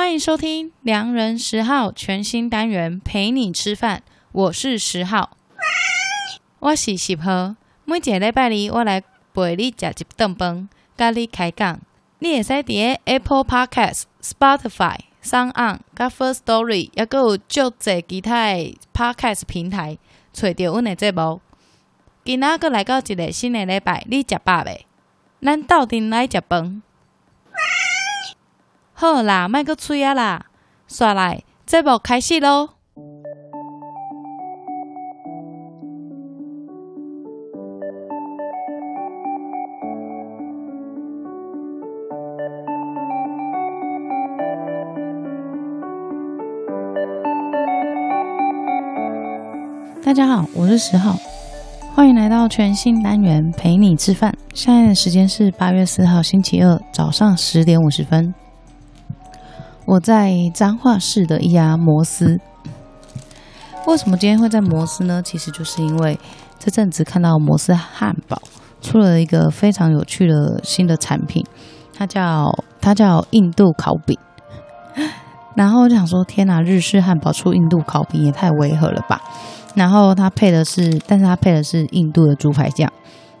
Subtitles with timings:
[0.00, 5.36] 欢迎收听良人十号全新单元陪你吃饭，我是十号，
[6.58, 7.54] 我是十号。
[7.84, 9.02] 每一个礼拜二，我来
[9.34, 11.78] 陪你吃一顿饭，跟你开讲。
[12.20, 18.54] 你会使伫 Apple Podcast、Spotify、SoundOn、Firstory，也阁有足侪其他
[18.94, 19.98] Podcast 平台，
[20.32, 21.42] 找到阮的节目。
[22.24, 24.86] 今仔阁来到一个新的礼拜，你食饱未？
[25.42, 26.82] 咱斗阵来食饭。
[29.00, 30.44] 好啦，莫阁催啊啦，
[30.86, 32.68] 煞来节目开始喽！
[50.04, 51.16] 大家好，我是十号，
[51.94, 54.36] 欢迎来到全新单元陪你吃饭。
[54.52, 58.34] 现在的时间是八月四号星期二早上十点五十分。
[59.90, 62.38] 我在彰化市的一家摩斯，
[63.88, 65.20] 为什么今天会在摩斯呢？
[65.20, 66.16] 其实就是因为
[66.60, 68.40] 这阵子看到摩斯汉堡
[68.80, 71.44] 出了一个非常有趣的新的产品，
[71.92, 74.16] 它叫它叫印度烤饼。
[75.56, 79.20] 然后我就想说，天哪，日式汉堡出印度烤饼也太违和了吧？
[79.74, 82.88] 然后它配的是，但是它配的是印度的猪排酱。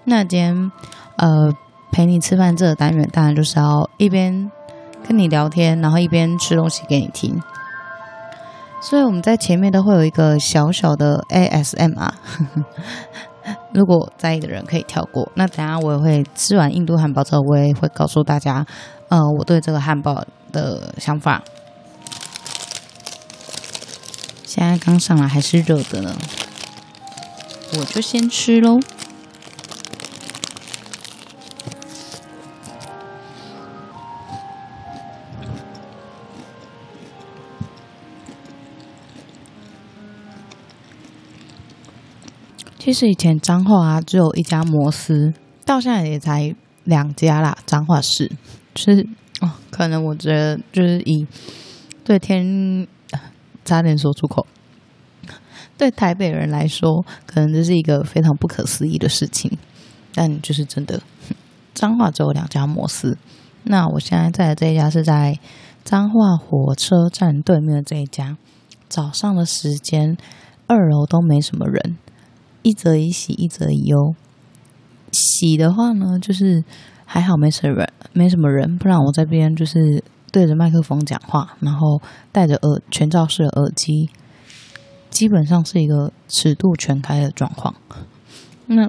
[0.02, 0.72] 那今天
[1.14, 1.48] 呃
[1.92, 4.50] 陪你吃饭这个单元，当然就是要一边。
[5.10, 7.42] 跟你聊天，然后一边吃东西给你听，
[8.80, 12.12] 所以我们在前面都会有一个小小的 ASMR，
[13.74, 15.28] 如果在意的人可以跳过。
[15.34, 18.64] 那等下我也会吃完印度汉堡之后，我也会告诉大家，
[19.08, 21.42] 呃，我对这个汉堡的想法。
[24.44, 26.14] 现在刚上来还是热的呢，
[27.76, 28.78] 我就先吃喽。
[42.90, 45.32] 其实以前彰化啊，只有一家摩斯，
[45.64, 46.52] 到现在也才
[46.82, 47.56] 两家啦。
[47.64, 48.28] 彰化市，
[48.74, 49.06] 就是
[49.40, 51.24] 哦，可能我觉得就是以
[52.02, 52.84] 对天
[53.64, 54.44] 差点说出口，
[55.78, 59.56] 对台北人来说，可能这是一个非常不可思议的事情，
[60.12, 61.00] 但就是真的，
[61.72, 63.16] 彰化只有两家摩斯。
[63.62, 65.38] 那我现在在的这一家是在
[65.84, 68.36] 彰化火车站对面的这一家，
[68.88, 70.16] 早上的时间
[70.66, 71.96] 二楼都没什么人。
[72.62, 74.14] 一则以喜，一则以忧。
[75.12, 76.62] 喜的话呢，就是
[77.04, 82.00] 还好没什么人，没什么人，不然我这边就是对着麦克风讲话，然后
[82.30, 84.10] 戴着耳全罩式的耳机，
[85.08, 87.74] 基本上是一个尺度全开的状况。
[88.66, 88.88] 那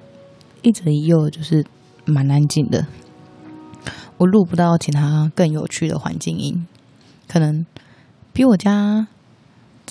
[0.61, 1.65] 一则以忧就是
[2.05, 2.85] 蛮安静的，
[4.17, 6.67] 我录不到其他更有趣的环境音，
[7.27, 7.65] 可能
[8.31, 9.07] 比我家。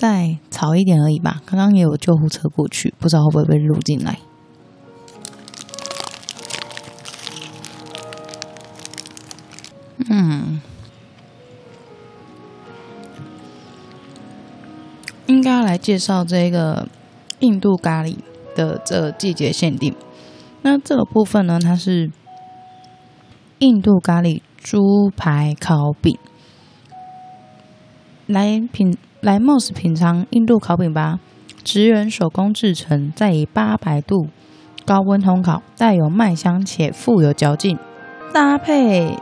[0.01, 1.43] 再吵一点而已吧。
[1.45, 4.17] 刚刚也有救护车过去，不知道会不会被录进来。
[10.09, 10.59] 嗯，
[15.27, 16.87] 应该要来介绍这个
[17.41, 18.17] 印度咖喱
[18.55, 19.95] 的这季节限定。
[20.63, 22.09] 那这个部分呢，它是
[23.59, 26.17] 印度咖喱猪排烤饼，
[28.25, 28.97] 来品。
[29.21, 31.19] 来 Moss 品尝印度烤饼吧，
[31.63, 34.29] 职人手工制成，再以八百度
[34.83, 37.77] 高温烘烤，带有麦香且富有嚼劲，
[38.33, 39.15] 搭配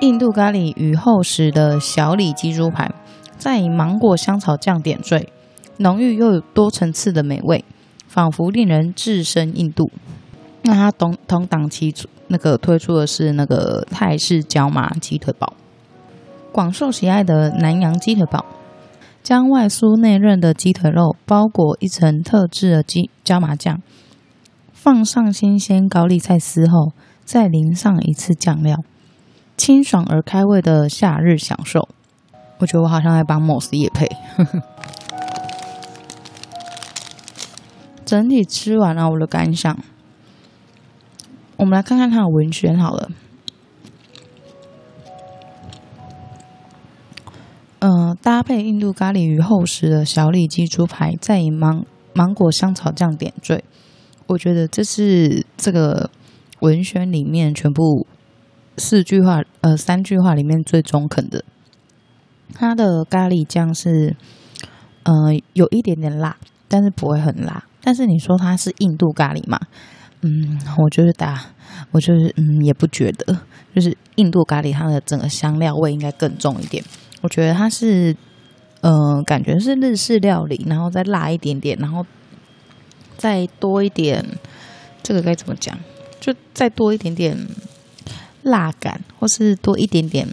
[0.00, 2.92] 印度咖喱与厚实的小里脊猪排，
[3.38, 5.26] 再以芒果香草酱点缀，
[5.78, 7.64] 浓郁又有多层次的美味，
[8.06, 9.90] 仿佛令人置身印度。
[10.64, 11.94] 那它同同档期
[12.26, 15.54] 那个推出的是那个泰式椒麻鸡腿堡，
[16.52, 18.44] 广受喜爱的南洋鸡腿堡。
[19.28, 23.82] 将外酥内嫩的鸡腿肉包裹一层特制的鸡椒麻酱，
[24.72, 26.92] 放上新鲜高丽菜丝后，
[27.26, 28.78] 再淋上一次酱料，
[29.54, 31.90] 清爽而开胃的夏日享受。
[32.56, 34.08] 我觉得我好像在帮 Moss 业配。
[38.06, 39.78] 整体吃完了我的感想，
[41.58, 43.10] 我们来看看它的文宣好了。
[47.80, 53.62] 嗯、搭配印度咖喱与厚实的小里脊猪排，再以芒芒果香草酱点缀。
[54.26, 56.10] 我觉得这是这个
[56.60, 58.06] 文宣里面全部
[58.76, 61.44] 四句话，呃，三句话里面最中肯的。
[62.52, 64.16] 它的咖喱酱是，
[65.04, 65.12] 呃，
[65.52, 66.36] 有一点点辣，
[66.66, 67.64] 但是不会很辣。
[67.80, 69.58] 但是你说它是印度咖喱嘛？
[70.22, 71.52] 嗯，我就是打，
[71.92, 73.38] 我就是嗯，也不觉得。
[73.74, 76.82] 就是印度咖喱，它的整个香料味应该更重一点。
[77.20, 78.16] 我觉得它是，
[78.80, 82.04] 呃，感觉是日式料理，然后再辣一点点，然后
[83.16, 84.24] 再多一点，
[85.02, 85.78] 这个该怎么讲？
[86.20, 87.36] 就再多一点点
[88.42, 90.28] 辣感，或是多一点点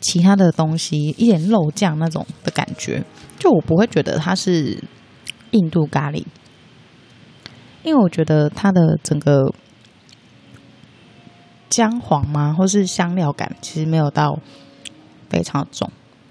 [0.00, 3.04] 其他的东西，一点肉酱那种的感觉，
[3.38, 4.82] 就我不会觉得它是
[5.50, 6.24] 印度咖喱，
[7.82, 9.52] 因为我觉得它的整个。
[11.72, 12.52] 姜黄吗？
[12.52, 14.40] 或是香料感，其实没有到
[15.28, 15.88] 非常重。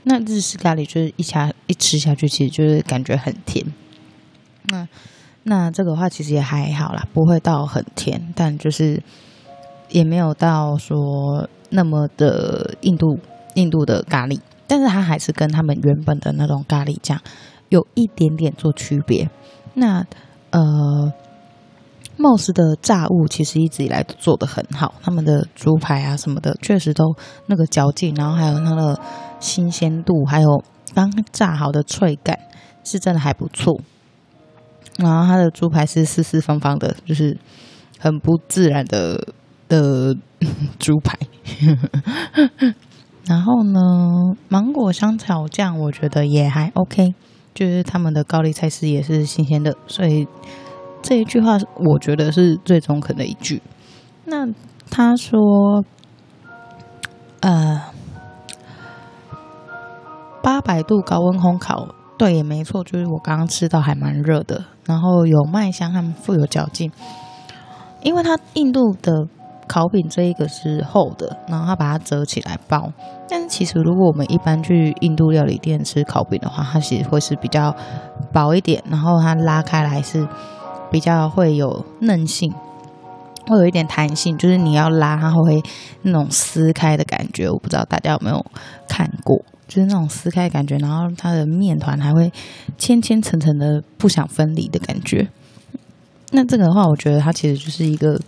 [0.09, 3.63] 那日式咖喱就是一下一吃下去，其实就是感觉很甜。
[4.63, 4.87] 那
[5.43, 9.03] 那这个话其实也还好啦，不会到很甜，但就是
[9.89, 13.19] 也没有到说那么的印度
[13.53, 17.21] 印度的咖喱，但是它还是跟他们原本的那种咖喱酱
[17.69, 19.29] 有一点点做区别。
[19.75, 20.03] 那
[20.49, 21.13] 呃。
[22.21, 27.15] Moss 的炸物其实一直以来都做得很好，他们的猪排啊什么的，确实都
[27.45, 28.99] 那个嚼劲，然后还有它的
[29.39, 30.63] 新鲜度，还有
[30.93, 32.37] 刚炸好的脆感，
[32.83, 33.79] 是真的还不错。
[34.97, 37.37] 然后它的猪排是四四方方的，就是
[37.97, 39.33] 很不自然的
[39.67, 40.15] 的
[40.77, 41.17] 猪排。
[43.25, 43.79] 然后呢，
[44.47, 47.13] 芒果香草酱我觉得也还 OK，
[47.53, 50.27] 就是他们的高丽菜丝也是新鲜的，所以。
[51.01, 53.61] 这一句话，我觉得是最中肯的一句。
[54.25, 54.45] 那
[54.91, 55.39] 他说，
[57.39, 57.81] 呃，
[60.41, 61.87] 八百度高温烘烤，
[62.17, 66.91] 对，也没错，就是我刚刚吃到还蛮热的，然后有麦香和富有嚼劲。
[68.01, 69.27] 因为它印度的
[69.67, 72.91] 烤饼这一个是厚的，然后它把它折起来包。
[73.27, 77.75] 但是其实如果我们一般去印度料理店吃烤饼的话，它其实会是比较
[78.33, 80.27] 薄一点，然后它拉开来是。
[80.91, 82.51] 比较会有韧性，
[83.45, 85.61] 会有一点弹性，就是你要拉它会
[86.01, 87.47] 那种撕开的感觉。
[87.47, 88.43] 我不知道大家有没有
[88.87, 89.39] 看过，
[89.69, 92.29] 就是那种撕开的感觉，然后它的面团还会
[92.77, 95.29] 千千层层的不想分离的感觉。
[96.31, 98.19] 那这个的话，我觉得它其实就是一个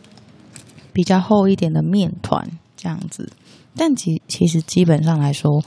[0.94, 3.30] 比较厚一点的面团这样子，
[3.76, 5.62] 但其其实基本上来说。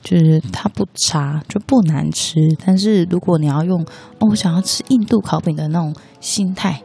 [0.00, 2.56] 就是它不差，就不难吃。
[2.64, 3.82] 但是如果你要用
[4.20, 6.80] 哦，我想要吃印度烤饼的那种心态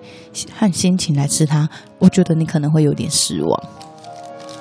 [0.57, 1.69] 和心情来吃它，
[1.99, 3.63] 我觉得你可能会有点失望。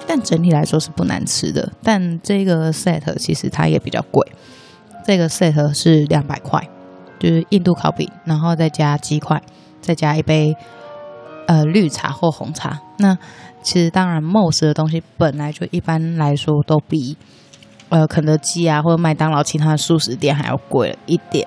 [0.07, 1.73] 但整体来说是不难吃的。
[1.83, 4.27] 但这个 set 其实它也比较贵，
[5.05, 6.61] 这个 set 是两百块，
[7.19, 9.43] 就是印度烤饼，然后再加鸡块，
[9.81, 10.57] 再加一杯
[11.47, 12.81] 呃绿茶或红茶。
[12.99, 13.17] 那
[13.63, 17.17] 其实当然，Moss 的东西本来就一般来说都比。
[17.89, 21.47] 呃，肯德基啊，或者麦当劳其他的速食店还要贵一点，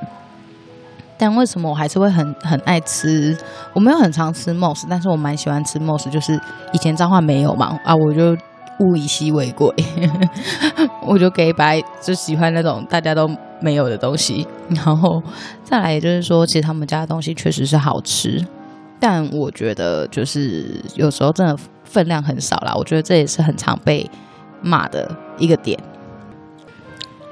[1.17, 3.38] 但为什么我还是会很很爱吃？
[3.73, 6.39] 我没有很常吃 Moss，但是我蛮喜欢吃 Moss，就是
[6.73, 8.35] 以前彰化没有嘛，啊，我就
[8.81, 9.73] 物以稀为贵，
[11.01, 13.29] 我就给白，就喜欢那种大家都
[13.62, 14.45] 没有的东西。
[14.69, 15.21] 然后
[15.63, 18.45] 再来，也就是说，其实他们家的东西确实是好吃，
[19.00, 24.09] 但我觉得就是有时候真的分量很少啦，我觉得这也是很常被
[24.62, 25.79] 骂的一个点。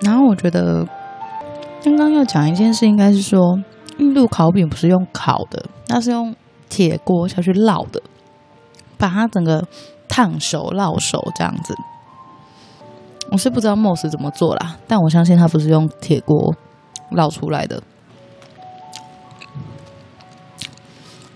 [0.01, 0.85] 然后我觉得
[1.83, 3.59] 刚刚要讲一件事，应该是说
[3.97, 6.35] 印度烤饼不是用烤的，那是用
[6.67, 8.01] 铁锅下去烙的，
[8.97, 9.65] 把它整个
[10.07, 11.75] 烫熟、烙熟这样子。
[13.31, 16.55] 我是不知道 m o s 怎么做啦，但我相信它不是用铁锅
[17.11, 17.81] 烙出来的。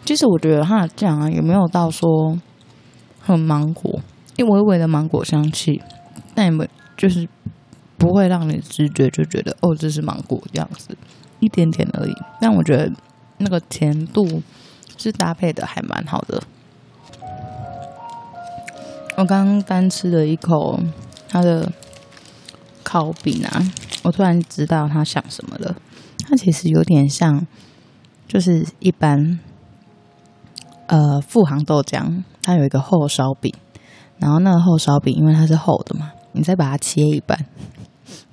[0.03, 2.37] 其实我觉得它的酱啊，也没有到说
[3.21, 3.99] 很芒果，
[4.35, 5.81] 一微微的芒果香气，
[6.33, 7.27] 但也没就是。
[7.97, 10.95] 不会让你直觉就觉得哦，这是芒果这样子，
[11.39, 12.13] 一点点而已。
[12.39, 12.91] 但我觉得
[13.37, 14.41] 那个甜度
[14.97, 16.41] 是搭配的还蛮好的。
[19.17, 20.79] 我刚刚单吃了一口
[21.27, 21.71] 它的
[22.83, 23.73] 烤饼啊，
[24.03, 25.75] 我突然知道他想什么了。
[26.29, 27.47] 它其实有点像，
[28.27, 29.39] 就是一般
[30.85, 33.51] 呃富航豆浆，它有一个厚烧饼，
[34.19, 37.45] 然后那个厚烧饼因为它是厚的嘛，你再把它切一半。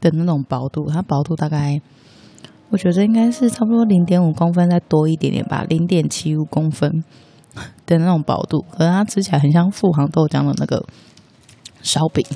[0.00, 1.80] 的那种薄度，它薄度大概，
[2.70, 7.04] 我觉得应该是差不多零点五公分再多一点点吧，零点七五公分
[7.86, 10.84] 的那种薄度，可是它吃起来很像富航豆浆的那个
[11.82, 12.24] 烧饼。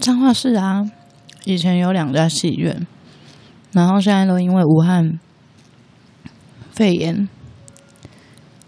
[0.00, 0.90] 彰化市啊，
[1.44, 2.86] 以前有两家戏院，
[3.72, 5.18] 然后现在都因为武汉
[6.72, 7.26] 肺炎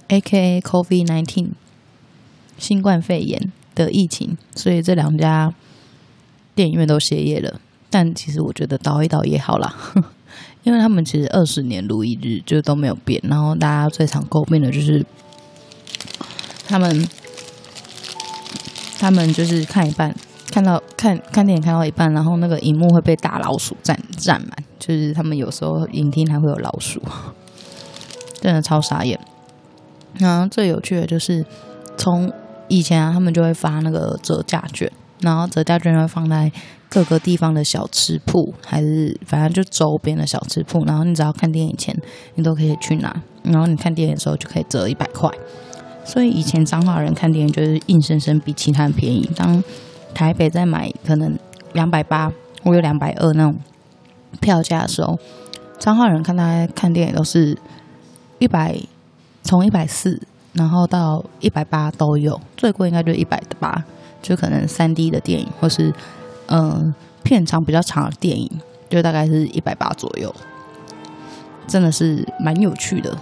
[0.09, 0.63] （A.K.A.
[0.63, 1.66] COVID-19）。
[2.59, 5.53] 新冠肺炎的疫情，所以这两家
[6.55, 7.61] 电影院都歇业了。
[7.89, 9.75] 但其实我觉得倒一倒也好啦，
[10.65, 13.21] 因为他们其实二十年如一日，就都没有变。
[13.25, 15.05] 然后大家最常诟病的就是
[16.67, 17.09] 他们
[18.99, 20.15] 他们就是看一半，
[20.51, 27.01] 看到看看电影看到一半，然后那个荧幕会被大老鼠占占满，就是他们有时候影厅还会有老鼠，
[28.41, 29.19] 真的超傻眼。
[30.19, 31.45] 然后最有趣的就是
[31.97, 32.31] 从
[32.69, 36.51] 以前啊，他们就会发那个折价券，然后折价券会放在
[36.89, 41.97] 各个地方的小吃铺，还是反正就周边的小吃铺，然后你只要看电影前，
[42.35, 45.31] 你都可以去拿，然后你看电影的时候就可以折一百块。
[46.05, 49.29] 所以以前彰化人看电影就是硬生生比其他人便宜。
[49.35, 49.63] 当
[50.15, 51.37] 台北在买可能
[51.73, 52.31] 两百八
[52.63, 53.57] 或有两百二那种
[54.41, 55.19] 票价的时候，
[55.81, 57.59] 彰化人看他看电影都是
[58.39, 58.79] 一百，
[59.43, 60.23] 从一百四
[60.57, 63.85] 然后到一百八都有，最贵应该就一百八，
[64.21, 65.93] 就可能三 D 的电影或是
[66.49, 68.49] 嗯、片长比较长的电影，
[68.89, 70.33] 就大概是一百八左右，
[71.67, 73.19] 真的是蛮有趣的。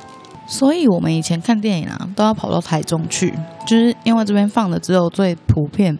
[0.46, 3.32] 所以，我们以前看电影啊，都要跑到台中去，
[3.66, 5.98] 就是因为这边放的只有最普遍、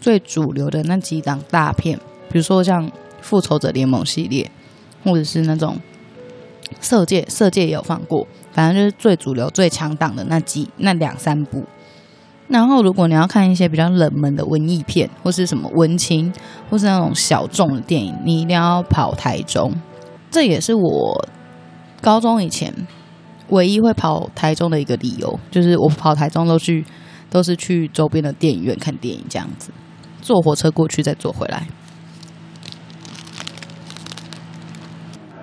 [0.00, 1.98] 最主流的那几档大片，
[2.30, 2.88] 比如说像
[3.20, 4.50] 《复仇者联盟》系列，
[5.04, 5.76] 或者是那种
[6.80, 11.64] 《色戒》，《色戒》也有放过，反正就是最主流、最强档的那几那两三部。
[12.48, 16.32] 然后，如果你要看一些比较冷门的文艺片，或是什么文青，
[16.70, 19.72] 或是那种小众的电影，你一定要跑台中。
[20.30, 21.28] 这也是我
[22.00, 22.72] 高中以前。
[23.48, 26.82] 唯一会跑台中的一个理由，就是我跑台中都去，
[27.28, 29.70] 都是去周边的电影院看电影，这样子，
[30.22, 31.66] 坐火车过去再坐回来。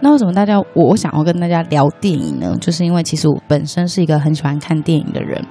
[0.01, 2.56] 那为什么大家我想要跟大家聊电影呢？
[2.62, 5.44] 就是因为其实我本身是一个很喜欢看电影的人。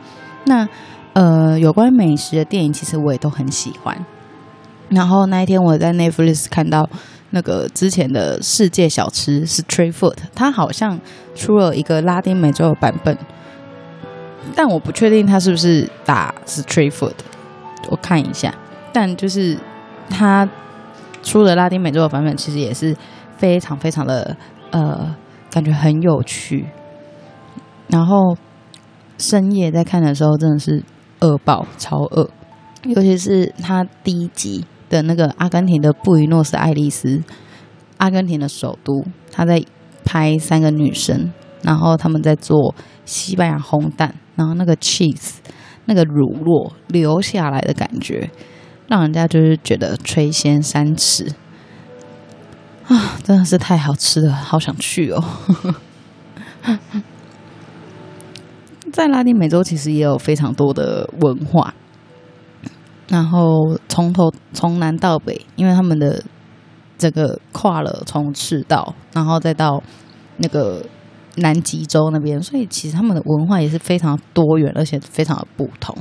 [0.45, 0.69] 那
[1.12, 4.05] 呃，有关美食的电影，其实我也都很喜欢。
[4.88, 6.88] 然后那一天我在 Netflix 看到。
[7.31, 10.99] 那个之前的世界小吃 Street Food，它好像
[11.35, 13.19] 出了一个拉丁美洲的版本，
[14.55, 17.12] 但我不确定它是不是打 Street Food，
[17.90, 18.55] 我看一下。
[18.95, 19.59] 但就是
[20.09, 20.49] 它
[21.23, 22.97] 出了拉丁美洲的版本，其实也是
[23.38, 24.37] 非常非常的
[24.71, 25.16] 呃，
[25.50, 26.66] 感觉很有趣。
[27.88, 28.37] 然后
[29.16, 30.85] 深夜在看的时候，真的是
[31.21, 32.28] 饿爆，超饿，
[32.83, 34.66] 尤其是他第一集。
[34.90, 37.23] 的那个阿根廷的布宜诺斯艾利斯，
[37.99, 39.62] 阿根廷的首都，他在
[40.02, 41.30] 拍三个女生，
[41.61, 45.40] 然后他们在做西班牙烘蛋，然后那个 cheese
[45.85, 48.30] 那个乳酪流下来的感觉，
[48.87, 51.35] 让人家就是觉得垂涎三尺，
[53.28, 55.23] 真的是太好吃了，好想去哦！
[58.90, 61.75] 在拉丁美洲其实也有非常多的文化。
[63.06, 66.25] 然后从头从南到北，因为他们的
[66.97, 69.82] 这个跨了从赤道，然后再到
[70.38, 70.82] 那个
[71.37, 75.94] 南极洲那边，所以其实他们的文化也是非常多元，而且非常的不同。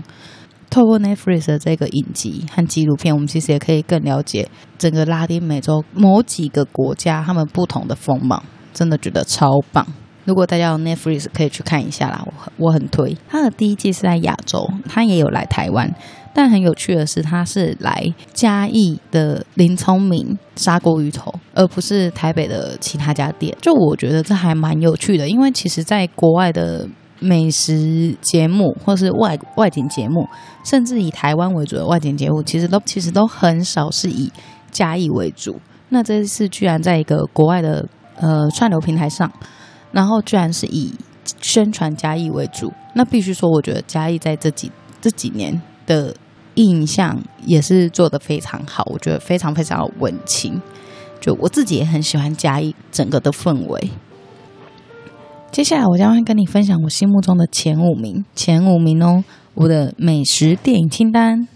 [0.77, 8.43] 透过 Netflix 的这个影集和纪录片，我们其实也可以更了解整个拉丁美洲某几个国家他们不同的风貌，
[8.75, 9.83] 真的觉得超棒。
[10.25, 13.17] 如果大家有 Netflix 可以去看一下啦，我很我很推。
[13.27, 15.91] 他的第一季是在亚洲，他也有来台湾。
[16.31, 23.57] 但很有趣的是，他是来嘉义的林聪明砂锅鱼头，而不是台北的其他家店。
[23.59, 26.87] 就我觉得这还蛮有趣的，因为其实在国外的
[27.19, 30.27] 美食节目，或是外外景节目，
[30.63, 34.31] 甚至以台湾为主的外景节目，其实都其实都很少是以
[34.71, 35.59] 嘉义为主。
[35.89, 39.31] 那这次居然在一个国外的呃串流平台上，
[39.91, 40.93] 然后居然是以
[41.41, 42.71] 宣传嘉义为主。
[42.93, 44.71] 那必须说，我觉得嘉义在这几
[45.01, 46.15] 这几年的。
[46.59, 50.59] 印象也是做得非常好，我觉得非常非常的温情。
[51.21, 53.91] 就我自己也很喜欢嘉义整个的氛围。
[55.49, 59.23] 接下来我将会跟你分享我心目中的前五名，前五名哦，
[59.55, 61.47] 我的美食电影清单。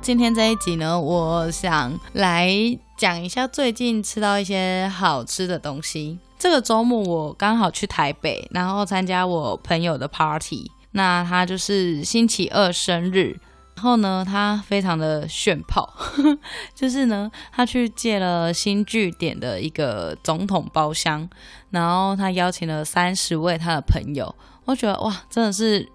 [0.00, 2.48] 今天这一集呢，我想来
[2.96, 6.18] 讲一下最近吃到一些好吃的东西。
[6.38, 10.70] 这个周末我刚好去台北，然后参加我朋友的 party。
[10.92, 13.36] 那他就是星期二生日，
[13.76, 15.92] 然后呢，他非常的炫炮，
[16.74, 21.28] 就是呢，他去借了新据点的一个总统包厢，
[21.70, 24.34] 然后他邀请了三十位他的朋友。
[24.64, 25.86] 我觉得哇，真的是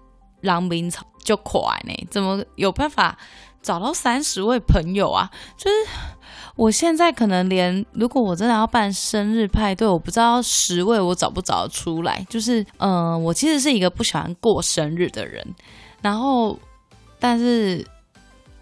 [0.42, 3.16] 狼兵草就快呢，怎么有办法？
[3.62, 5.76] 找到三十位朋友啊，就是
[6.56, 12.24] 我现在可能连如果我真的要办生日派对，我不知道十位我找不找得出来。
[12.30, 15.46] 就是，嗯、我其实是一个不喜欢过生日的人，
[16.00, 16.58] 然后，
[17.20, 17.86] 但是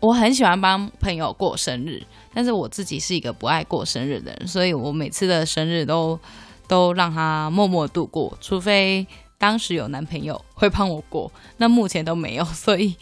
[0.00, 2.02] 我很喜欢帮朋友过生日，
[2.34, 6.18] 但是我自己是一个不爱过生日的人，所以我每次的生日都
[6.66, 9.06] 都让他默默度过，除非
[9.38, 12.94] 当时有男朋友会帮我过，那目前都没有，所以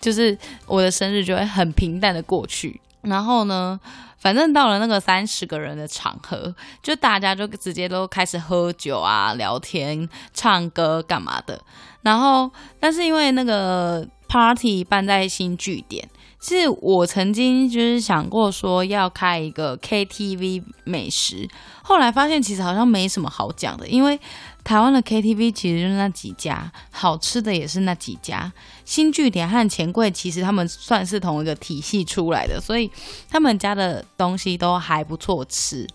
[0.00, 2.80] 就是我的生日就会很平淡的过去。
[3.02, 3.78] 然后呢，
[4.16, 11.60] 反正到了那个三十个人的场合，就大家就直接都开始喝酒啊、聊天、唱歌干嘛的。
[12.00, 16.08] 然后，但是因为那个 party 办在新据点。
[16.40, 21.48] 是我曾经就是想过说要开一个 KTV 美食，
[21.82, 24.20] 后来发现其实好像没什么好讲的，因为
[24.62, 28.52] 台湾的 KTV 其实就是那几家，好吃的也是那几家。
[28.84, 32.90] 新据点和钱柜其实他们算是同一个体系出来的，所以
[33.30, 35.88] 他们家的东西都还不错吃。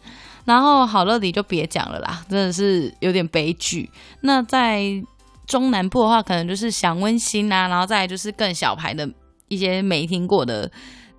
[0.45, 3.87] 然后好乐迪就别讲了啦，真的是有点悲剧。
[4.21, 4.81] 那在
[5.49, 9.09] 中南部的话，可能就是想温馨啊，然后再来就是更小牌的。
[9.51, 10.71] 一些没听过的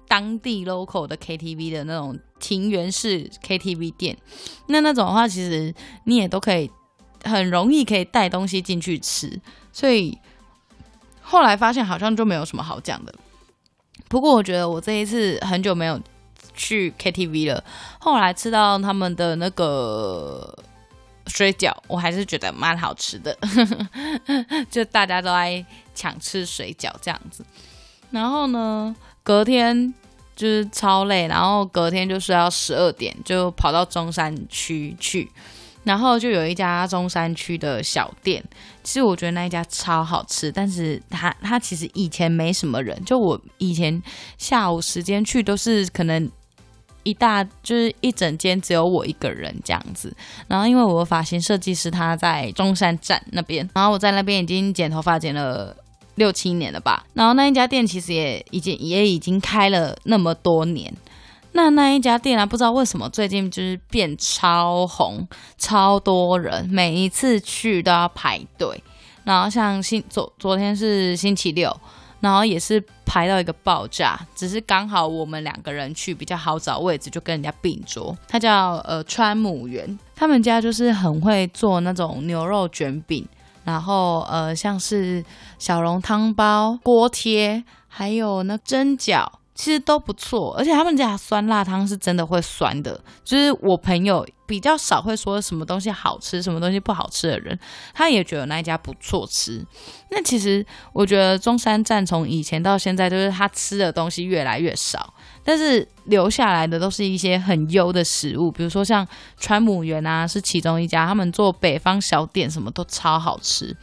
[0.06, 4.16] 当地 local 的 KTV 的那种庭园式 KTV 店，
[4.68, 6.70] 那那种的话，其实你也都可以
[7.24, 9.40] 很容易可以带东西进去吃，
[9.72, 10.16] 所以
[11.20, 13.12] 后来发现好像就没有什么好讲的。
[14.08, 16.00] 不过我觉得我这一次很久没有
[16.54, 17.64] 去 KTV 了，
[17.98, 20.56] 后来吃到他们的那个
[21.30, 23.36] 水饺，我还是觉得蛮好吃的，
[24.70, 27.44] 就大家都爱抢吃水饺这样子。
[28.10, 29.94] 然后呢，隔天
[30.34, 35.30] 就是超累，然后隔天就是要十二点，就跑到中山区去，
[35.84, 38.42] 然后就有一家中山区的小店，
[38.82, 44.02] 其实我觉得那一家超好吃，但是它它其实以前没什么人，就我以前
[44.36, 46.28] 下午时间去都是可能
[47.02, 50.14] 一大就是一整间只有我一个人这样子，
[50.48, 55.76] 然后因为我的发型设计师他在中山站那边，然后我在那边已经剪头发剪了。
[56.16, 60.92] 六七年了吧，然后那一家店其实也已经也已经开了那么多年，
[61.52, 68.82] 那那一家店啊，不知道为什么最近就是变超红，超多人，每一次去都要排队。
[69.24, 71.74] 然后像星昨昨天是星期六，
[72.20, 78.16] 然后也是排到一个爆炸，只是刚好我们两个人去比较好找位置，就跟人家并桌。
[78.28, 83.26] 他叫呃川母园，他们家就是很会做那种牛肉卷饼。
[83.62, 85.22] 然后呃，像是
[85.58, 89.26] 小笼汤包、锅贴，还有那蒸饺，
[89.60, 90.54] 其实都不错。
[90.56, 97.58] 而且他们家酸辣汤是真的会酸的，就是我朋友比较少会说什么东西好吃、什么东西不好吃的人，
[97.92, 99.62] 他也觉得那一家不错吃。
[100.08, 105.12] 那其实我觉得中山站从以前到现在，就是他吃的东西越来越少。
[105.44, 113.76] 但是留下来的都是一些很优的食物，比如说像川母园啊，是其中一家，他们做北方小点什么都超好吃。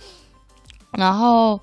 [0.92, 1.60] 然后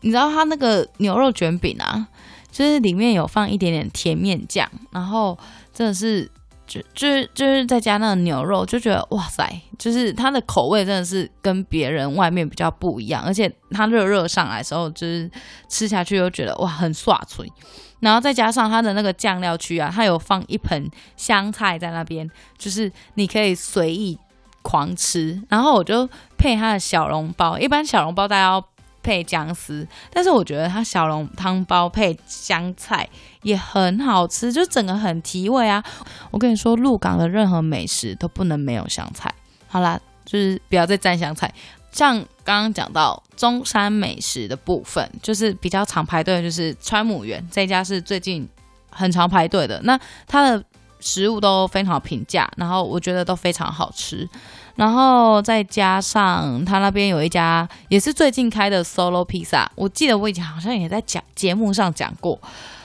[0.00, 2.06] 你知道他那个牛肉卷饼啊，
[2.54, 5.36] 就是里面有放一点点甜面酱，然后
[5.72, 6.30] 真的是
[6.68, 15.28] 就就是就是再加那个牛肉，就觉得哇塞，就是它的口味真的是跟别人外面比较不一样，而且它热热上来的时候，就是
[15.68, 17.50] 吃下去又觉得哇很爽脆。
[17.98, 24.16] 然后再加上它的那个酱料区啊，它有放一盆香菜在那边，就是你可以随意
[24.62, 25.42] 狂吃。
[25.48, 28.64] 然后我就配它的小笼包，一般小笼包大家
[29.04, 33.08] 配姜丝，但是我觉得它小笼汤包配香菜
[33.42, 35.84] 也很好吃，就整个很提味啊。
[36.32, 39.32] 我跟你说，鹿港的任何美食都不能没有香菜。
[39.68, 41.52] 好啦，就是不要再蘸香菜。
[41.92, 48.48] 像刚刚讲到中山美食的部分，就是比较常排队的，就是川母园这家是最近
[48.90, 49.80] 很常排队的。
[49.84, 50.64] 那它的
[51.04, 54.26] 食物都非常平价，然后我觉得都非常好吃。
[54.74, 62.40] 然后再加上他那边有一家也是最近开的 Solo Pizza，我记得我以前好像也在讲节目上讲过。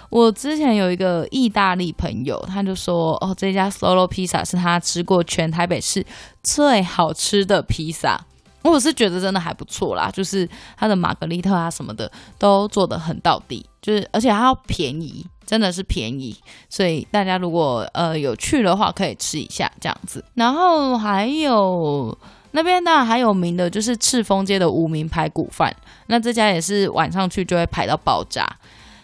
[0.10, 6.06] 我之前有一个意大利朋友，他就说哦，这家 Solo Pizza 是他吃过全台北市
[6.44, 8.20] 最好吃的披萨。
[8.62, 16.36] 我是觉得真的还不错啦，就是它的玛格丽特啊什么的都做得很到底，就是而且它要便宜，真的是便宜，
[16.70, 20.24] 所以大家如果呃有去的话，可以吃一下这样子。
[20.36, 22.16] 然后还有
[22.52, 28.48] 那边当然还有名的就是赤峰街的无名排骨饭，那这家也是晚上去就会排到爆炸。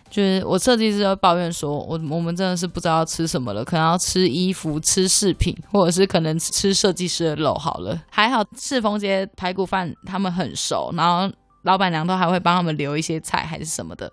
[0.08, 8.00] 就是我设计师会抱怨说，我我们真的是不知道要吃什么了，可能要吃衣服、吃饰品，或者是可能吃设计师的肉好了。
[8.12, 14.12] 还好赤峰街排骨饭他们很熟，然后老板娘都还会帮他们留一些菜还是什么的。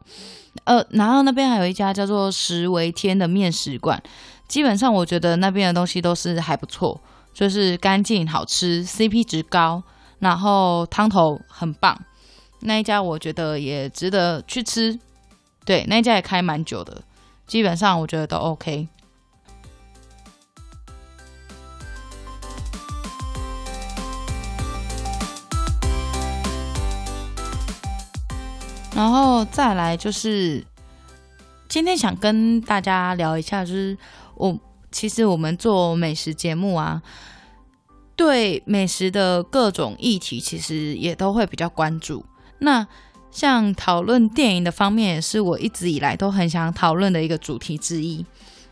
[0.65, 4.03] 呃，然后那边还有一家叫做食为天的面食馆，
[4.49, 7.01] 基本上我觉得那边的东西都是还不错，
[7.33, 9.83] 就是干净好吃，CP 值高，
[10.19, 11.99] 然后汤头很棒。
[12.61, 14.99] 那一家我觉得也值得去吃。
[15.65, 17.03] 对，那一家也开蛮久的，
[17.47, 18.89] 基本上我觉得都 OK。
[28.95, 30.65] 然后再来就是
[31.69, 33.97] 今天想跟大家聊一下，就是
[34.37, 34.59] 我
[34.91, 37.03] 其实我们做美食节目啊，
[38.15, 42.25] 对美食的各种议题，其实也都会比较关注。
[42.59, 42.87] 那
[43.31, 48.25] 像讨论电影的方面，也是我一直以来都很想讨论的一个主题之一。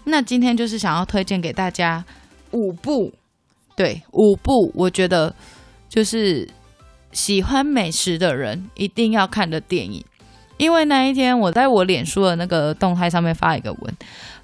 [0.05, 2.05] 那今天就是想要推荐给大家
[2.51, 3.11] 五部，
[3.75, 5.35] 对，五部，我觉得
[5.89, 6.47] 就是
[7.11, 10.05] 喜欢美食的人一定要看的电影。
[10.61, 13.97] 因为那一天我在我脸书的那个动态上面发一个文，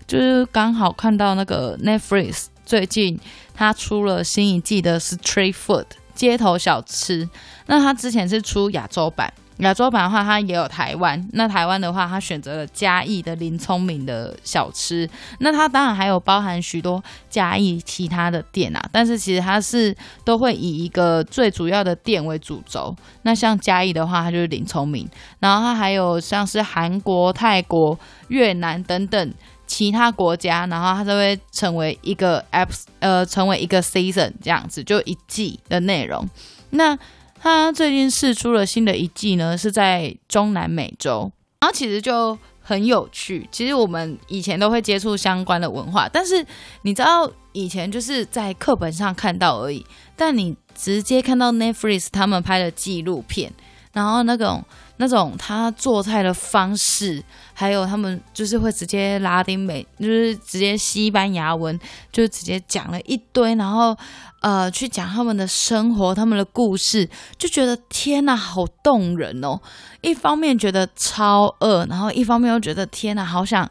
[0.07, 3.20] 就是刚好看到那个 Netflix 最近
[3.55, 7.29] 它出了新一季的 Street Food 街头小吃，
[7.66, 9.31] 那它之前是出亚洲版。
[9.58, 11.28] 亚洲版的话，它也有台湾。
[11.32, 15.08] 那台湾的话，它选择了嘉义的林聪明的小吃。
[15.40, 22.94] 那它当然还有包含许多嘉义其他的店啊，但是其实它是都会以一个最主要的店为主轴。
[23.22, 25.08] 那像嘉义的话，它就是林聪明。
[25.40, 29.34] 然后它还有像是韩国、泰国、越南等等
[29.66, 36.28] 其他国家，然后它都会成为一个 apps，呃，成为一个 season 这样子，就一季的内容。
[36.70, 36.98] 那
[37.46, 41.30] 他最近试出了新的一季呢，是在中南美洲，
[41.61, 43.48] 然后其实就很有趣。
[43.52, 46.44] 其实我们以前都会接触相关的文化，但是
[46.82, 53.52] 你知道以前就是在课本上看到而已，但你直接看到 Netflix 他们拍的纪录片，
[53.92, 54.64] 然后那种。
[54.98, 61.78] 那种他做菜的方式，还有他们就是会直接拉丁美，就是直接西班牙文，
[62.11, 63.96] 就直接讲了一堆，然后
[64.40, 69.61] 呃去讲他们的生活、他们的故事，就觉得天哪，好动人哦！
[70.00, 73.70] 一方面觉得超饿，然后一方面又觉得天哪，好想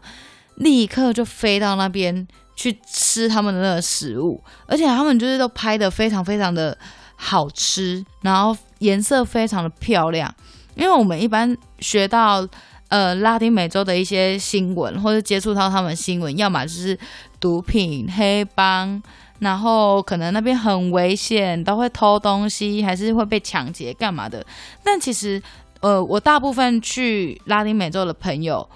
[0.55, 6.77] 立刻就飞到那边去吃他们的那个食物，而且他们就是都拍的非常非常的
[7.15, 10.33] 好吃，然后颜色非常的漂亮。
[10.75, 12.47] 因为我们一般学到
[12.89, 16.97] 呃拉丁美洲的一些新闻，或者接触到他们新闻，要么就是
[17.39, 19.01] 毒品、黑帮，
[19.39, 24.45] 然后可能那边很危险，都会偷东西，还是会被抢劫干嘛的。
[24.83, 25.41] 但其实
[25.79, 28.67] 呃，我大部分去拉丁美洲的朋友，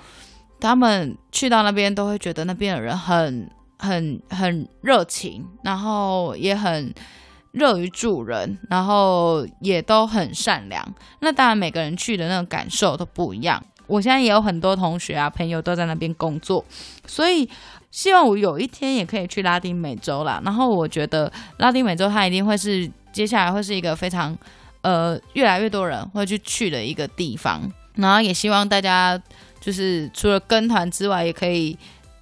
[0.59, 6.93] 他们去到那边都会觉得那边的人很很很热情，然后也很。
[7.53, 10.85] 乐于助人，然后也都很善良。
[11.19, 13.63] 那当然，每个人去的那种感受都不一样。
[13.88, 16.63] 我现在也有很多同学啊、朋友都在那边工作，
[17.07, 17.49] 所以
[17.89, 20.41] 希望我有一天也可以去拉丁美洲啦。
[20.45, 24.38] 然后我觉得拉丁美洲它一定会是接下来会是一个非常
[24.81, 27.62] 呃越来越多人会去去的一个地方。
[27.95, 29.19] 然后也希望大家
[29.59, 31.77] 就是除了跟团之外，也可以。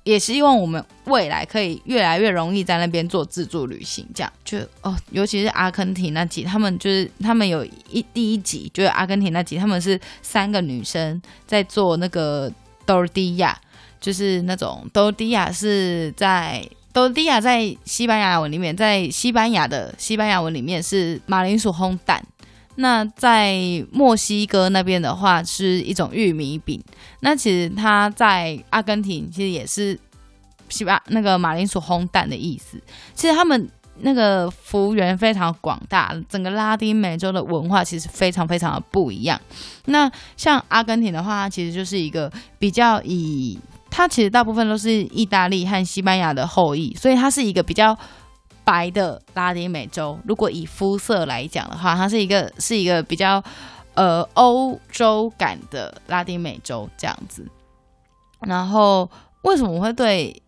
[0.07, 12.49] 也希望我们未来可以越来越容易在那边做自助旅行，这样就哦，尤其是阿根廷那集，他们就是他们有一第一集就是阿根廷那集，他们是三个女生在做那个
[12.85, 13.53] tortilla，
[13.99, 22.25] 就是那种 tortilla 是在 tortilla 在西班牙文里面，在西班牙的西班牙文里面是马铃薯烘蛋。
[22.79, 23.55] 那在
[23.91, 26.79] 墨西哥那边的话是一种玉米饼，
[27.21, 29.99] 那其实它在阿根廷其实也是
[30.69, 32.79] 西巴那个马铃薯烘蛋的意思。
[33.15, 33.67] 其实他们
[34.01, 39.41] 那个幅员非常广大，整个拉丁美洲的文化其实非常非常的不一样。
[39.85, 43.57] 那像阿根廷的话，它其实就是一个比较以
[43.89, 47.97] 它其实大部分都是意大利和西班牙的后裔，所以它是一个比较。
[48.67, 53.41] 白的拉丁美洲，如果以肤色来讲的话，它是一个是一个比较
[53.93, 57.47] 呃欧洲感的拉丁美洲这样子。
[58.41, 59.09] 然后
[59.43, 60.43] 为什么我会对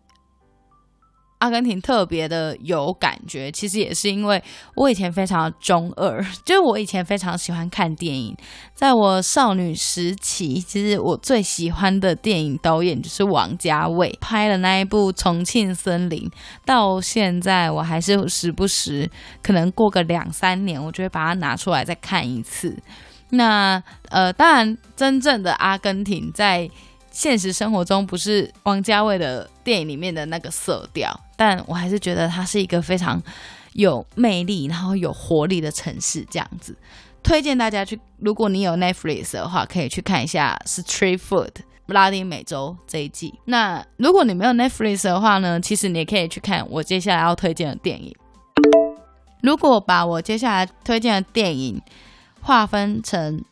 [1.40, 4.42] 阿根廷特别的有感觉，其实也是因为
[4.74, 8.36] 我以前非常中二，就是我以前非常喜欢看电影。
[8.74, 16.28] 在我少女时期，其实我最喜欢的电影导演就是王家卫拍的那一部《重庆森林》。
[16.66, 19.10] 到现在，我还是时不时，
[19.42, 22.76] 可能过个两三年，我就会把它拿出来再看一次。
[23.30, 26.70] 那呃，当然，真正的阿根廷在。
[27.10, 33.20] 现实生活中不是王家卫的电影里面的那个色调，但我还是觉得它是一个非常
[33.72, 36.26] 有魅力，然后有活力的城市。
[36.30, 36.76] 这样子，
[37.22, 41.48] 推荐大家去，如果你有 Netflix 的话，可以去看一下《Street Food》
[41.86, 43.34] 拉丁美洲这一季。
[43.46, 48.14] 那如果你没有 Netflix 的话呢，其实你也可以去看我接下来要推荐的电影。
[49.42, 51.80] 如果把我接下来推荐的电影
[52.40, 53.42] 划分成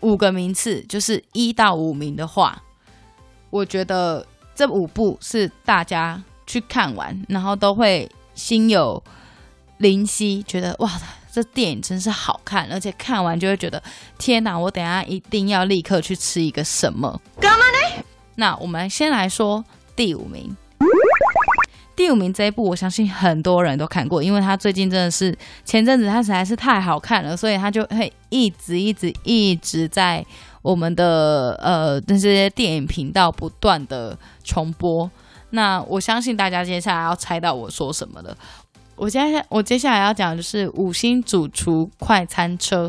[0.00, 2.62] 五个名次，就是一到五名的话，
[3.50, 9.02] 我觉得这五部是大家去看完，然后都会心有
[9.78, 10.90] 灵犀，觉得哇，
[11.32, 13.82] 这电影真是好看，而且看完就会觉得
[14.18, 17.20] 天哪，我等一下一定要立刻去吃一个什么？
[17.40, 18.04] 干嘛呢？
[18.34, 20.56] 那我们先来说第五名。
[21.96, 30.24] 第五名这一部，我相信很多人都看过，因为他最近真的是前阵子他实在是太好看了，所以他就会一直一直一直在
[30.60, 35.10] 我们的呃那些电影频道不断的重播。
[35.50, 38.36] 那我相信大家接下来要猜到我说什么了。
[38.94, 42.88] 我接下我接下来要讲的就是《五星主厨快餐车》。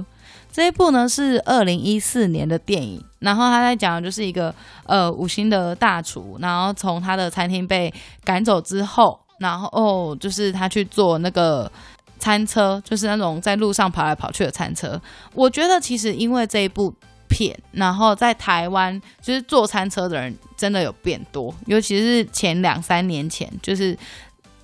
[0.58, 4.52] 这一部呢是二零一四年的电影，然后他在讲的就是一个
[4.88, 7.94] 呃五星的大厨，然后从他的餐厅被
[8.24, 11.72] 赶走之后，然后就是他去做那个
[12.18, 15.00] 餐车，就是那种在路上跑来跑去的餐车。
[15.36, 16.92] 我觉得其实因为这一部
[17.30, 23.96] 片，然后在台湾就是坐餐车的人真的有变多，尤其是前两三年前就是。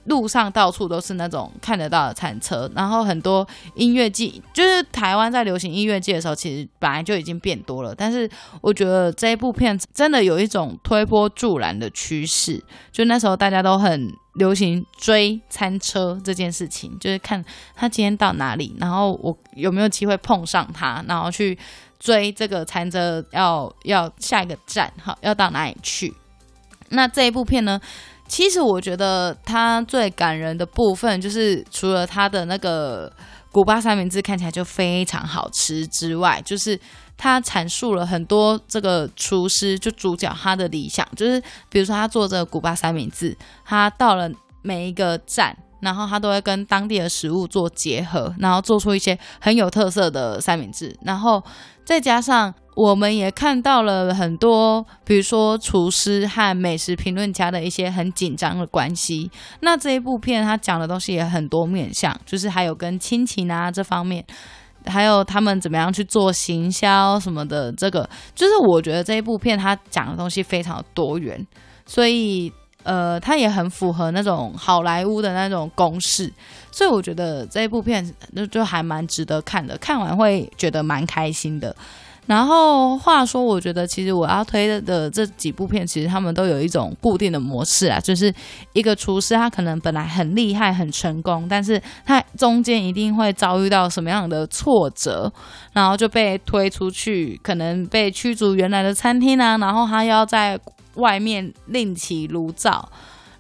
[0.06, 7.96] 路上到处都是那种看得到的餐车，然后很多音乐季，就是台湾在流行音乐季的时候，其实本来就已经变多了。
[7.96, 8.30] 但是
[8.62, 12.62] 我觉得这一部片真的有一种推波助澜的趋势，
[12.92, 17.44] 就那时候大家都很流行追餐车这件事情，就是看
[17.76, 21.58] 他今天到哪里，然后我有没有机会碰上他，然后去
[21.98, 26.14] 追这个餐车要要下一个站，好，要到哪里去。
[26.90, 27.80] 那这一部片呢？
[28.34, 33.14] 其实我觉得他最感人的部分，就是除了他的那个
[33.52, 36.80] 古巴三明治看起来就非常好吃之外，就是
[37.16, 44.28] 他阐述了很多这个厨师就主角他的理想，就是比如说他做这个古巴三明治，他到了
[44.64, 51.44] 每一个站，然后他都会跟当地的食物做结合，然后做出一些很有特色的三明治，然后
[51.86, 52.54] 再加上。
[52.76, 59.30] 我们也看到了很多，比如说厨师和美食评论家的一些很紧张的关系。
[59.60, 64.26] 那这一部片他讲的东西也很多面向，就是还有跟亲情啊这方面，
[64.88, 67.72] 还有他们怎么样去做行销什么的。
[67.74, 71.46] 这个就是我觉得这一部片他讲的东西非常多元，
[71.86, 72.52] 所以
[72.84, 76.32] 呃，他也很符合那种好莱坞的那种公式。
[76.72, 78.04] 所以我觉得这一部片
[78.36, 81.76] 就就还蛮值得看的，看完会觉得蛮开心的。
[82.26, 88.34] 然后话说，我觉得其实我要推的这几部片，其实他们都有一种固定的模式啊， 就是
[88.72, 95.30] 一个厨师他可能本来很厉害、很成功，但是他中间一定会遭遇到什么样的挫折，
[95.74, 100.58] 然后就被推出去，可能被驱逐原来的餐厅啊，然后他要在
[100.96, 102.90] 外面另起炉灶。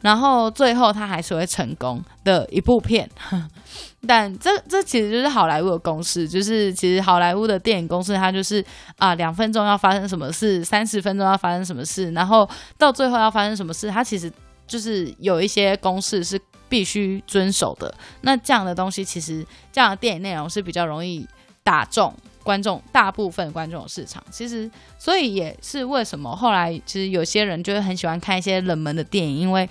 [0.01, 3.09] 然后最后他还是会成功的一部片，
[4.05, 8.61] 但这这其实就是好莱坞的公式，就是其实好莱坞的电影公式，它就是
[8.97, 12.45] 啊两分钟要发生什么事，三十分钟要发生什么事，然后
[12.77, 14.29] 到最后要发生什么事，它其实
[14.67, 16.37] 就是有一些公式是
[16.67, 17.95] 必须遵守的。
[18.23, 21.25] 那这样的东西，其实这样的电影内容是比较容易
[21.63, 22.13] 打中。
[22.43, 29.67] 观众大部分观众市场，其实所以也是为什么后来其实有些人就是很喜欢看一些冷门的电影，因为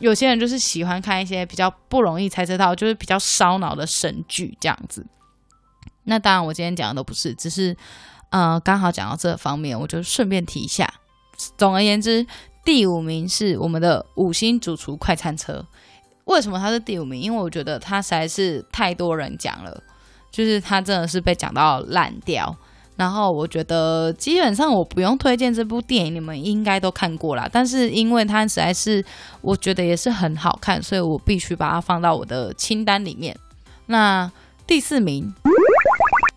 [0.00, 5.06] 有些人就是喜欢看一些比较不容易猜测到，就是比较烧脑的神剧这样子。
[6.04, 7.76] 那当然，我今天讲的都不是，只是
[8.30, 10.92] 呃刚好讲到这方面，我就顺便提一下。
[11.56, 12.26] 总而言之，
[12.64, 15.64] 第五名是我们的五星主厨快餐车。
[16.24, 17.20] 为什么它是第五名？
[17.20, 19.82] 因为我觉得它实在是太多人讲了。
[20.34, 22.52] 就是他真的是被讲到烂掉，
[22.96, 27.48] 然后我觉得基本上我不用推荐这部电影，你们应该都看过啦。
[27.52, 29.04] 但是因为它实在是
[29.42, 33.36] 我觉得也是很好看，所以我必须把它放到我的清单里面。
[33.86, 34.28] 那
[34.66, 35.32] 第四名，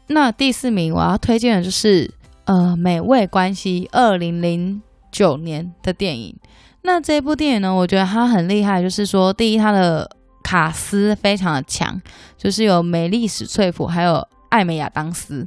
[0.10, 2.14] 那第四名我要推荐的就是
[2.46, 4.80] 呃《美味关系》二零零
[5.12, 6.36] 九年的电影。
[6.84, 10.08] 那这部电影呢，我觉得它很厉害，就是说第一它的。
[10.48, 12.02] 卡斯非常的强，
[12.38, 15.46] 就是有美丽史翠普，还有艾美亚当斯。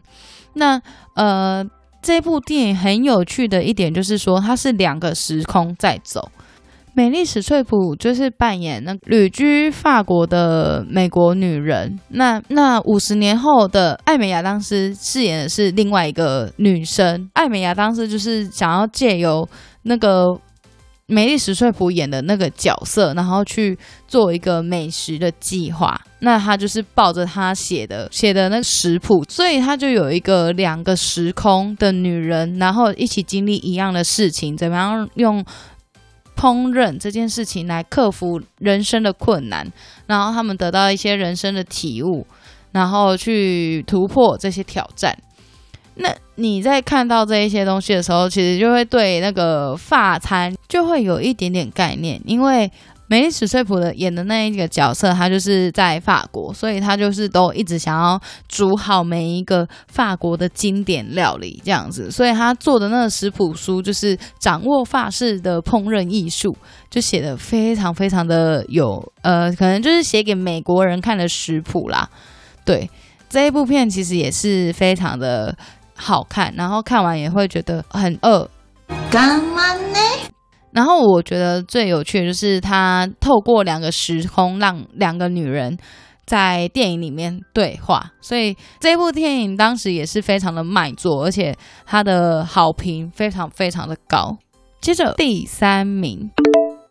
[0.56, 0.78] 那
[1.14, 1.64] 呃，
[2.02, 6.30] 这部电影很有趣的一点就是说，它是两个时空在走。
[6.92, 17.30] 美丽史翠普就是扮演那旅居法国的美国女人，那那五十年后的艾美亚当斯饰演的是另外一个女生。
[17.32, 19.48] 艾美亚当斯就是想要借由
[19.84, 20.38] 那个。
[21.11, 26.01] 美丽史翠普演的那个角色，然后去做一个美食的计划。
[26.20, 35.44] 那他就是抱着他写的写的那个食谱，所以他就有一个两个时空的女人，然后一起经历一样的事情，怎么样用
[36.37, 39.66] 烹饪这件事情来克服人生的困难，
[40.07, 42.27] 然后他们得到一些人生的体悟，
[42.73, 45.18] 然后去突破这些挑战。
[46.00, 52.70] 那你在看到这一些东西的时候，其实就会对那个法餐就会有一点点概念，因为。
[53.12, 66.56] 梅丽史翠普的演的那一个角色，他就是在法国，所以他就是都一直想要煮好每一个法国的经典料理这样子，所以他做的那个食谱书就是掌握法式的烹饪艺术，
[66.88, 72.08] 就写的非常非常的有呃，可能就是写给美国人看的食谱啦。
[72.64, 72.88] 对，
[73.28, 75.52] 这一部片其实也是非常的
[76.00, 78.48] 好看，然后看完也会觉得很饿。
[79.10, 79.98] 干嘛呢？
[80.72, 85.76] 然后我觉得最有趣的就是他透过两个时空，让两个女人
[86.24, 94.38] 在电影里面对话，所以这部电影当时也是非常的卖座，而且它的好评非常非常的高。
[94.80, 96.30] 接着第三名，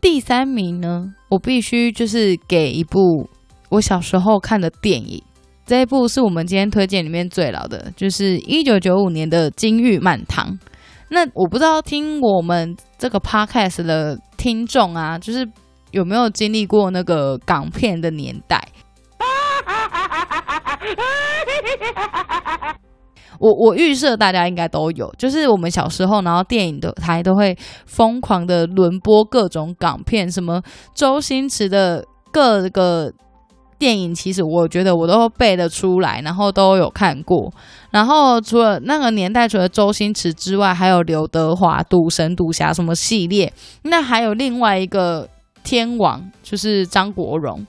[0.02, 3.30] 第三名呢，我必须就是给一部
[3.70, 5.24] 我小时候看的电影，
[5.70, 10.48] 这一部是我们今天推荐里面最老的，就是一九九五年的《金玉满堂》。
[11.10, 15.48] 那我不知道听我们这个 podcast 的听众啊，就是
[15.92, 18.60] 有没有经历过那个港片的年代？
[23.38, 27.56] 我我预设大家应该都有，就是我们小时候，然后电影的台都会
[27.86, 30.64] 疯狂的轮播各种港片，什么
[30.96, 33.14] 周星驰的各个。
[33.80, 37.52] 电影其实我觉得我都背得出来，然后都有看过。
[37.90, 43.52] 然后除了那个年代，除了周星驰之外，还有刘德华、赌神、赌侠什么系列。
[43.84, 45.28] 那还有另外一个
[45.64, 47.66] 天王，就是张国荣。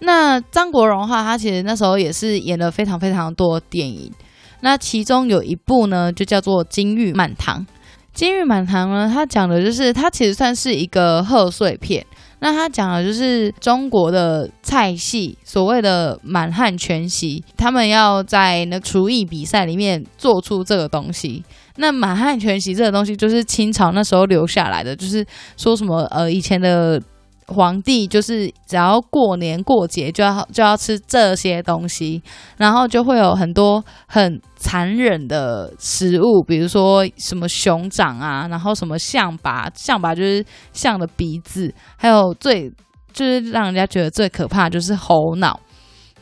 [0.00, 4.12] 那张国荣的话，他其实那时候也是演了非常非常多电影。
[4.60, 7.60] 那其中有一部呢，就叫做《金玉满堂》。
[8.12, 12.04] 《金玉满堂》呢，它讲的就是它其实算是一个贺岁片。
[12.44, 21.42] 那他讲的就是中国的菜系，所谓的满汉全席，他们要在那厨艺比赛里面做出这个东西。
[21.76, 25.24] 那满汉全席这个东西，就是清朝那时候留下来的，就是
[25.56, 27.00] 说什么呃以前的。
[27.46, 32.22] 皇帝就是只要过年过节就要就要吃这些东西，
[32.56, 42.70] 然后就会有很多很残忍的食物，比如说什么熊掌啊，然后什么象拔，象拔就是象的鼻子，还有最
[43.12, 45.60] 就是让人家觉得最可怕就是猴脑，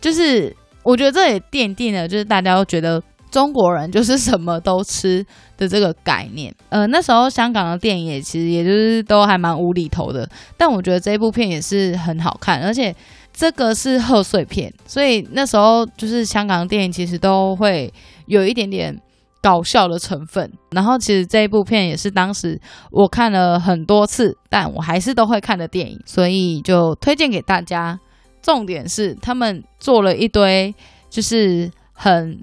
[0.01, 3.03] 就是我觉得这也奠定了，就是大家都觉得。
[3.33, 5.25] 中国人就是什么都吃
[5.57, 12.95] 的这个概念，呃，那时候香港的电影也其实也就是都还蛮无厘头的，但我觉得这部片也是很好看，而且
[13.33, 17.91] 这个是贺岁片，所以那时候就是香港的电影其实都会
[18.27, 18.95] 有一点点
[19.41, 20.53] 搞笑的成分。
[20.73, 27.99] 然后其实这一部片也是当时我看了很多次，但我还是都会看的电影，所以就推荐给大家。
[28.43, 30.75] 重点是他们做了一堆
[31.09, 32.39] 就是很。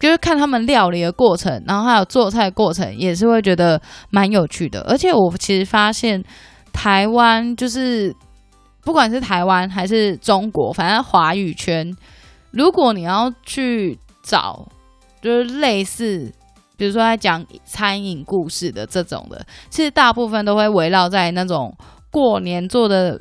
[0.00, 4.80] 就是看他们料理的过程，然后还有做菜过程，也是会觉得蛮有趣的。
[4.88, 6.24] 而且我其实发现，
[6.72, 8.12] 台湾就是
[8.82, 11.94] 不管是台湾还是中国，反正华语圈，
[12.50, 14.66] 如果你要去找，
[15.20, 16.32] 就是类似，
[16.78, 21.76] 比如说在讲餐饮故事的这种的，其实大部分都会围绕在那种
[22.10, 23.20] 过年做的。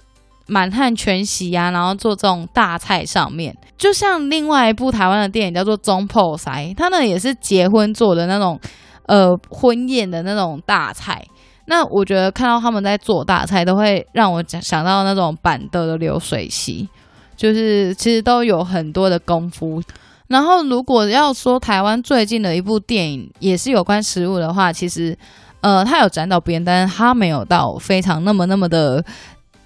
[0.49, 8.59] 满汉全席啊，然后做这种大菜上面，就像另外一部台湾的电影叫做《总铺师》，它呢也是结婚做的那种，
[9.05, 11.23] 呃，婚宴的那种大菜。
[11.65, 16.89] 那我觉得看到他们在做大菜，都会让我想想到那种板凳的流水席，
[17.38, 19.79] 就是其实都有很多的功夫。
[20.27, 25.15] 然后如果要说台湾最近的一部电影也是有关食物的话，其实
[25.62, 29.05] 呃，它有沾到边，但是它没有到非常那么那么的。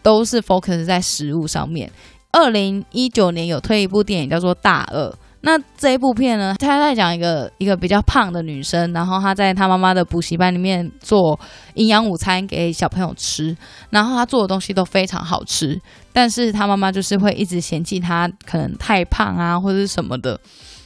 [0.04, 1.92] 都是 focus 在食物上面。
[2.32, 5.10] 二零一九年有推一部电影叫做《大饿》，
[5.42, 11.40] 那这一部片呢，他在讲一个一个比较胖的女生，然后她在她妈妈的补习班里面做
[11.76, 13.56] 营养午餐给小朋友吃，
[13.92, 15.80] 然后她做的东西都非常好吃，
[16.12, 20.40] 但是她妈妈就是会一直嫌弃她可能太胖啊，或者是什么的。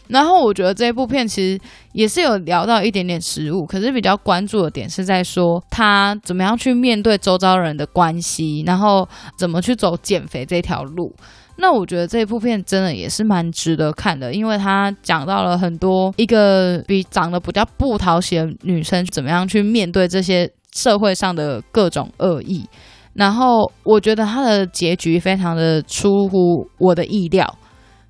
[0.10, 1.60] 然后我觉得这一部片其实
[1.92, 11.14] 也是有聊到一点点食物，可是比较关注的点是在说他怎么样去面对周遭人的关系，然后怎么去走减肥这条路。
[11.58, 22.66] 那我觉得这一部片真的也是蛮值得看的，因为他讲到了很多一个比长得比较不讨喜的女生怎么样去面对这些社会上的各种恶意。
[23.14, 27.58] 然后我觉得他的结局非常的出乎我的意料，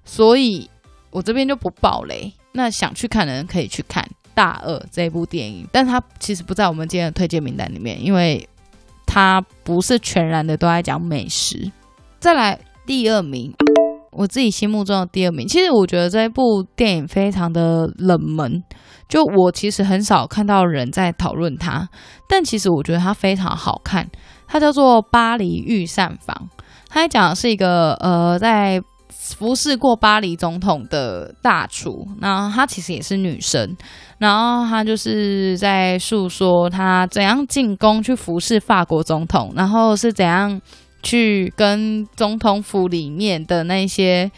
[0.03, 0.69] 所以。
[1.17, 4.03] 我这边就不爆雷，那想去看的人可以去看
[4.35, 8.47] 《大饿》这部电影，但它其实不在我们今天的推荐名单里面，因为
[9.03, 11.71] 它不是全然的都在讲美食。
[12.19, 13.51] 再来第二名，
[14.11, 15.47] 我自己心目中的第二名。
[15.47, 18.63] 其实我觉得这部电影非常的冷门，
[19.09, 21.89] 就我其实很少看到人在讨论它，
[22.29, 24.07] 但其实我觉得它非常好看。
[24.47, 26.49] 它叫做《巴黎御膳房》，
[26.87, 28.79] 它讲的是一个呃在。
[29.35, 33.75] 服侍过巴黎总统的大厨，那她其实也是女生，
[34.17, 40.61] 然后她就是在诉说她怎样进宫去服侍法国总统，然后是怎样
[41.03, 44.31] 去跟总统府里面的那些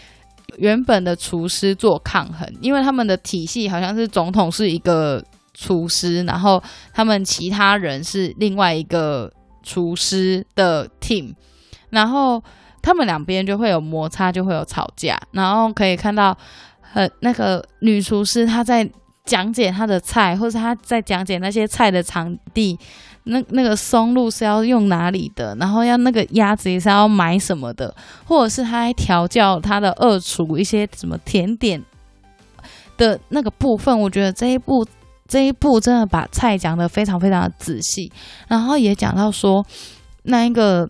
[0.57, 5.23] 原本的厨师做抗衡，因为他们的体系好像是总统是一个
[5.53, 6.61] 厨师，然后
[6.93, 9.31] 他们其他人是另外一个
[9.63, 11.33] 厨师的 team，
[11.89, 12.41] 然后。
[12.81, 16.37] 他们两边就会有摩擦，就会有吵架，然后可以看到，
[16.93, 18.89] 呃，那个女厨师她在
[19.25, 22.79] 讲解她的菜，或者她在讲解那些菜的场地，
[23.25, 27.93] 那那个松露是要用哪里的，然后要那个鸭子也是要买什么的，
[28.25, 31.83] 或者是她还调教她的二厨一些什么甜点
[32.97, 34.85] 的那个部分，我觉得这一部
[35.27, 38.11] 这一部真的把菜讲得非常非常的仔细，
[38.47, 39.65] 然后也讲到说
[40.23, 40.89] 那一个。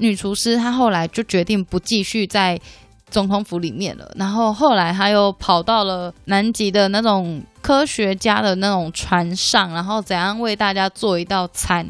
[0.00, 2.58] 女厨师她后来就决定不继续在
[3.10, 11.86] 总统府里面了，然后后来她又跑到了南极的那种科学家的那种船上，然后怎样为大家做一道餐，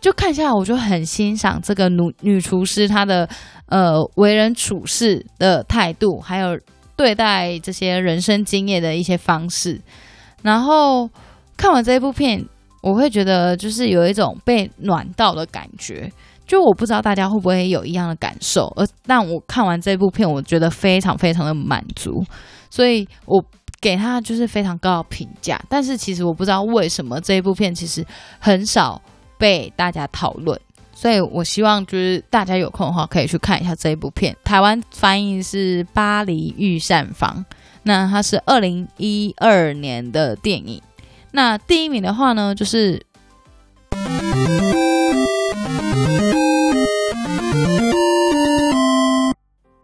[0.00, 3.28] 就看下来我就很欣赏这个女女厨师她的
[3.66, 6.58] 呃为人处事的态度，还有
[6.96, 9.80] 对待这些人生经验的一些方式。
[10.42, 11.10] 然后
[11.56, 12.44] 看完这一部片，
[12.82, 16.10] 我会觉得就是有一种被暖到的感觉。
[16.52, 22.22] 就我不知道大家会不会有一样的感受，而但我看完这部片，我觉得非常非常的满足，
[22.68, 23.42] 所以我
[23.80, 25.58] 给他就是非常高的评价。
[25.66, 28.04] 但是其实我不知道为什么这一部片其实
[28.38, 29.00] 很少
[29.38, 30.60] 被大家讨论，
[30.92, 34.36] 所以我希望就是大家有空的话可以去看一下这一部片。
[34.44, 37.42] 台湾翻译是《巴黎御膳房》，
[37.84, 40.82] 那它是二零一二年的电影。
[41.30, 43.02] 那第一名的话呢，就是。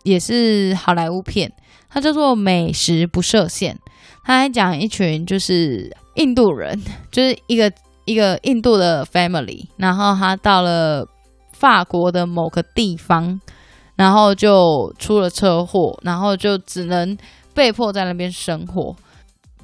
[0.08, 1.52] 也是好莱坞片，
[1.90, 3.74] 它叫做《美食不设限》。
[4.24, 6.80] 它还讲一群就是印度人，
[7.12, 7.70] 就是一个
[8.04, 11.06] 一个印度的 family，然后他到了
[11.52, 13.40] 法国的某个地方，
[13.96, 17.16] 然后就出了车祸，然后就只能
[17.54, 18.94] 被迫在那边生活。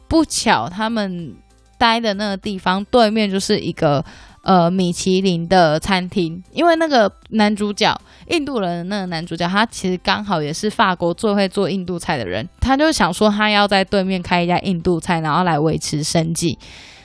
[0.08, 1.34] 不巧，他们
[1.78, 4.04] 待的那个地方对面就是一个。
[4.44, 16.58] 呃，米其林的餐厅，因为那个男主角，印度人的那个男主角，他其实刚好也是法国最会做印度菜的人，他就想说他要在对面开一家印度菜，然后来维持生计。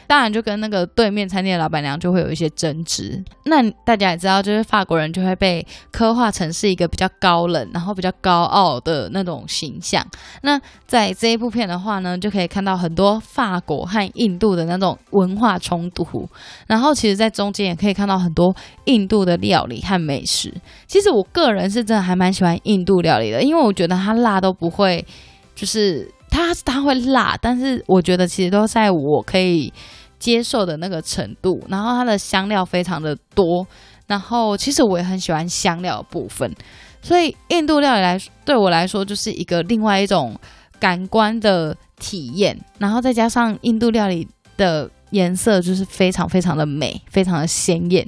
[0.10, 3.24] 当然，就跟那个对面餐厅的老板娘就会有一些争执。
[3.45, 10.03] 那大家也知道，就是法国人就会被刻画成是一个比较高冷，然后比较高傲的那种形象。
[10.41, 16.28] 那在这一部片的话呢，就可以看到很多法国和印度的那种文化冲突。
[16.66, 18.51] 然后，其实，在中间也可以看到很多
[18.86, 20.51] 印度的料理和美食。
[20.88, 25.05] 其实，我个人是真的还蛮喜欢印度料理的，因为我觉得它辣都不会，
[25.53, 29.72] 就是它它会辣，但是我觉得其实都在我可以。
[30.20, 33.65] 接受的那个程度，然后它的香料非常的多，
[34.05, 36.53] 然后其实我也很喜欢香料部分，
[37.01, 40.38] 所以印度料理来对我来说就是一个另外一种
[40.78, 48.05] 感官的体验，然后再加上印度料理的颜色就是非常非常的美，非常的鲜艳，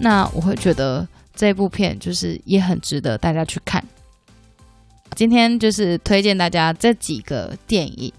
[0.00, 3.84] 那我会觉得这部片就是也很值得大家去看。
[5.14, 8.12] 今天就是推荐大家这几个电影。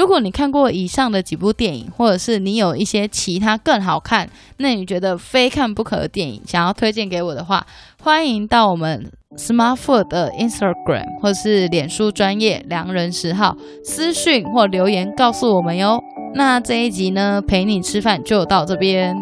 [0.00, 4.26] 如果你看过以上的几部电影，或者是你有一些其他更好看，
[4.56, 7.66] 那你觉得非看不可的电影，想要推荐给我的话，
[8.02, 16.02] 欢迎到我们 Smart Food 的 Instagram 或是脸书专业良人十号私讯或留言告诉我们哟。
[16.34, 19.14] 那这一集呢，陪你吃饭就到这边。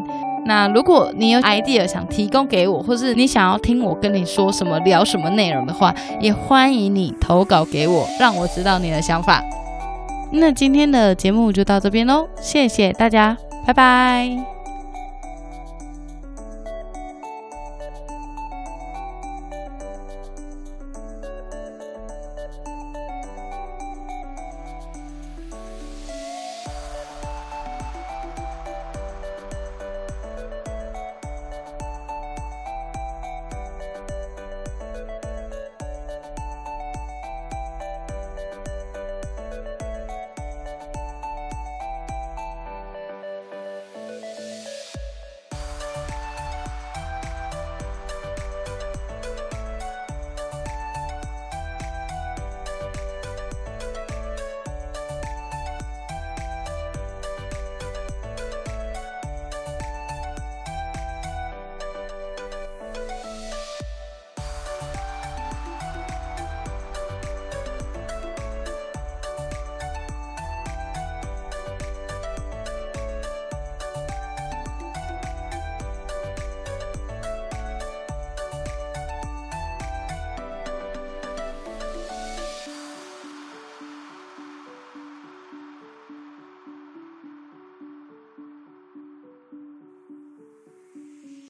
[0.47, 9.43] 那如果你有 idea 想提供给我，或是你想要听我跟你说什么、聊什么内容的话，也欢迎你投稿给我，让我知道你的想法。
[10.31, 14.58] 那今天的节目就到这边喽，谢谢大家，拜拜。